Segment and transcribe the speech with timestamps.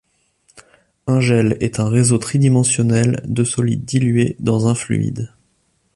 [1.05, 5.31] Un gel est un réseau tri-dimensionnel de solides dilué dans un fluide.